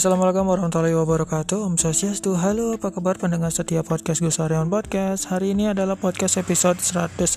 [0.00, 1.60] Assalamualaikum warahmatullahi wabarakatuh.
[1.60, 5.28] Om Swastiastu Halo apa kabar pendengar setia podcast Gus Aryan Podcast?
[5.28, 7.36] Hari ini adalah podcast episode 106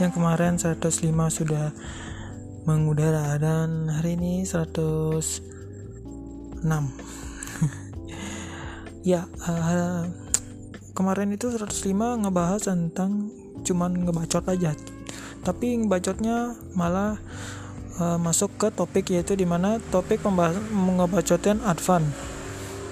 [0.00, 0.80] Yang kemarin 105
[1.28, 1.76] sudah
[2.64, 4.88] mengudara Dan hari ini 106
[9.12, 10.08] Ya uh,
[10.96, 11.68] Kemarin itu 105
[12.00, 13.28] ngebahas tentang
[13.60, 14.72] Cuman ngebacot aja.
[15.44, 17.20] Tapi ngebacotnya malah
[18.00, 22.06] uh, masuk ke topik yaitu di mana topik pembahasan ngebacotin Advan.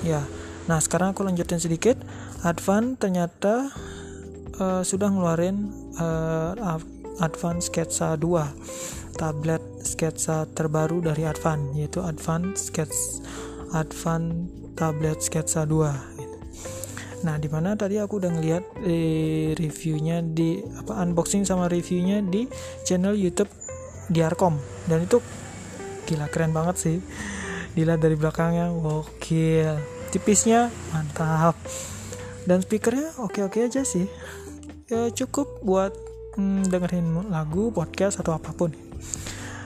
[0.03, 0.27] Ya.
[0.71, 1.99] Nah sekarang aku lanjutin sedikit.
[2.43, 3.71] Advan ternyata
[4.59, 6.79] uh, sudah ngeluarin uh,
[7.23, 13.21] Advan Sketsa 2 tablet sketsa terbaru dari Advan yaitu Advan Sketch
[13.77, 16.13] Advan tablet sketsa 2
[17.23, 22.51] Nah, di mana tadi aku udah ngeliat eh, reviewnya di apa unboxing sama reviewnya di
[22.83, 23.47] channel YouTube
[24.11, 24.59] Diarcom
[24.91, 25.23] dan itu
[26.07, 26.97] gila keren banget sih.
[27.73, 29.81] Dilihat dari belakangnya gokil.
[30.13, 31.57] Tipisnya mantap.
[32.45, 34.11] Dan speakernya oke-oke aja sih.
[34.93, 35.95] Ya cukup buat
[36.37, 38.75] hmm, dengerin lagu podcast atau apa pun.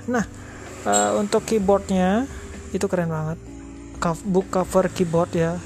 [0.07, 0.23] Nah
[0.87, 2.31] uh, untuk keyboardnya
[2.71, 3.39] itu keren banget.
[4.29, 5.59] Book cover keyboard ya.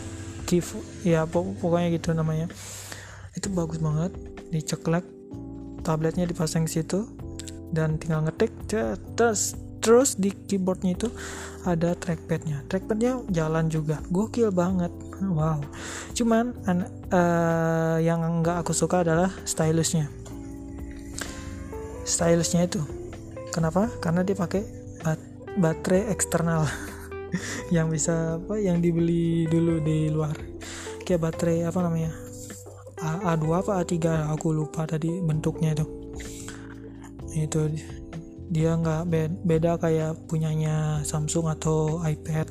[0.49, 0.65] Key,
[1.05, 2.49] ya pokoknya gitu namanya.
[3.37, 4.17] Itu bagus banget.
[4.49, 5.05] Diceklek.
[5.85, 7.09] Tabletnya dipasang situ
[7.71, 8.51] dan tinggal ngetik
[9.15, 11.09] terus terus di keyboardnya itu
[11.65, 12.65] ada trackpadnya.
[12.69, 14.01] Trackpadnya jalan juga.
[14.13, 14.93] Gokil banget.
[15.21, 15.61] Wow.
[16.17, 16.53] Cuman
[17.13, 20.09] uh, yang nggak aku suka adalah stylusnya.
[22.05, 22.81] Stylusnya itu.
[23.51, 23.89] Kenapa?
[23.99, 24.63] Karena dia pakai
[25.01, 25.21] bat
[25.59, 26.65] baterai eksternal.
[27.75, 30.35] Yang bisa apa yang dibeli dulu di luar.
[31.07, 32.11] Kayak baterai apa namanya
[33.01, 33.95] A A2 apa A3
[34.35, 36.00] aku lupa tadi bentuknya itu
[37.35, 37.71] itu
[38.51, 39.07] dia nggak
[39.47, 42.51] beda kayak punyanya Samsung atau iPad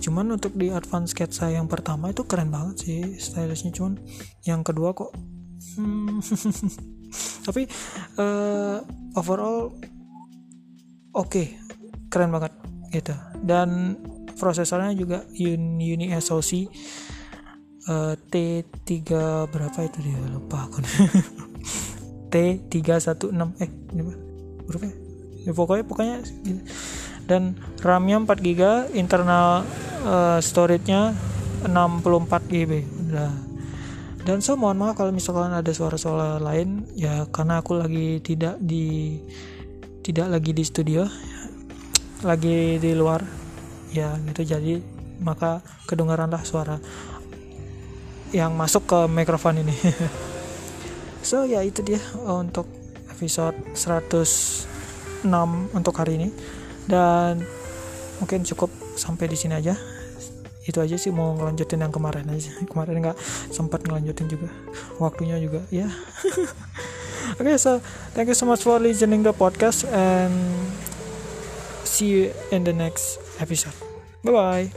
[0.00, 3.70] cuman untuk di advance sketsa yang pertama itu keren banget sih stylishnya.
[3.70, 4.00] Cuman
[4.48, 5.12] yang kedua kok
[5.76, 6.24] hmm,
[7.46, 7.68] tapi
[8.16, 8.80] uh,
[9.14, 9.76] overall
[11.12, 11.60] oke okay,
[12.08, 12.56] keren banget
[12.90, 13.12] gitu.
[13.44, 14.00] Dan
[14.40, 16.50] prosesornya juga Uni SoC
[17.92, 18.88] uh, T3
[19.52, 20.16] berapa itu dia?
[20.32, 20.80] Lupa aku
[22.30, 23.70] T316 eh
[24.64, 24.94] berapa ya?
[25.50, 26.16] ya pokoknya pokoknya
[27.26, 28.62] dan RAM-nya 4 GB
[28.94, 29.66] internal
[30.06, 31.14] uh, storage-nya
[31.66, 32.72] 64 GB
[33.10, 33.50] udah
[34.20, 36.84] dan so mohon maaf kalau misalkan ada suara-suara lain.
[36.92, 39.16] Ya karena aku lagi tidak di
[40.04, 41.08] tidak lagi di studio.
[42.20, 43.24] Lagi di luar.
[43.96, 44.44] Ya gitu.
[44.44, 44.78] Jadi
[45.24, 46.76] maka kedengaranlah suara
[48.30, 49.74] yang masuk ke mikrofon ini
[51.20, 52.66] so ya itu dia untuk
[53.12, 55.28] episode 106
[55.76, 56.28] untuk hari ini.
[56.88, 57.44] Dan
[58.18, 59.76] mungkin cukup sampai di sini aja.
[60.64, 62.52] Itu aja sih mau ngelanjutin yang kemarin aja.
[62.70, 63.18] Kemarin nggak
[63.52, 64.48] sempat ngelanjutin juga.
[64.96, 65.84] Waktunya juga ya.
[65.84, 65.92] Yeah.
[67.40, 67.78] oke okay, so
[68.16, 70.32] thank you so much for listening the podcast and
[71.84, 73.76] see you in the next episode.
[74.24, 74.68] Bye bye